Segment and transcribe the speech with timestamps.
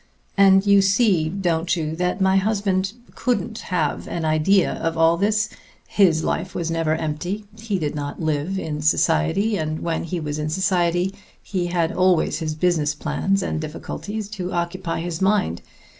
[0.35, 5.47] "And you see, don't you, that my husband couldn't have an idea of all this?
[5.87, 7.45] His life was never empty.
[7.59, 11.91] He did not live it in society, and when he was in society he had
[11.91, 15.61] always his business plans and difficulties to occupy his mind.